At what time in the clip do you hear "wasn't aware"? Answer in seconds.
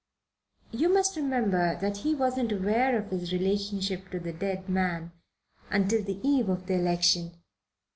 2.15-2.97